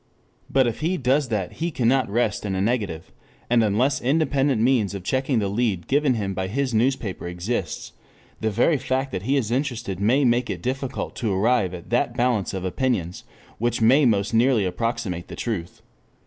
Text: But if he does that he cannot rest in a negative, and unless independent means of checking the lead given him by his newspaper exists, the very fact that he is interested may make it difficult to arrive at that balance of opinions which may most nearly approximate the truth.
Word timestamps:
But 0.49 0.65
if 0.65 0.79
he 0.79 0.97
does 0.97 1.27
that 1.27 1.51
he 1.51 1.69
cannot 1.69 2.09
rest 2.09 2.43
in 2.43 2.55
a 2.55 2.59
negative, 2.59 3.11
and 3.51 3.63
unless 3.63 4.01
independent 4.01 4.59
means 4.59 4.95
of 4.95 5.03
checking 5.03 5.37
the 5.37 5.47
lead 5.47 5.85
given 5.85 6.15
him 6.15 6.33
by 6.33 6.47
his 6.47 6.73
newspaper 6.73 7.27
exists, 7.27 7.91
the 8.39 8.49
very 8.49 8.77
fact 8.77 9.11
that 9.11 9.21
he 9.21 9.37
is 9.37 9.51
interested 9.51 9.99
may 9.99 10.25
make 10.25 10.49
it 10.49 10.63
difficult 10.63 11.15
to 11.17 11.31
arrive 11.31 11.75
at 11.75 11.91
that 11.91 12.17
balance 12.17 12.51
of 12.55 12.65
opinions 12.65 13.25
which 13.59 13.79
may 13.79 14.05
most 14.07 14.33
nearly 14.33 14.65
approximate 14.65 15.27
the 15.27 15.35
truth. 15.35 15.83